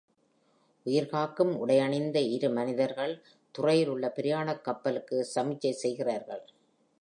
[0.85, 3.13] உயிர்காக்கும் உடை அணிந்த இரு மனிதர்கள்
[3.55, 6.43] துறையில் உள்ள பிரயாண கப்பலுக்கு சமிஞ்யை செய்கிறார்கள்.